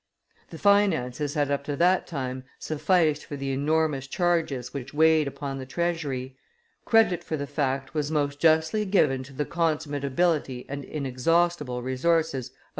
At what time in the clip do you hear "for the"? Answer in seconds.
3.23-3.51, 7.23-7.45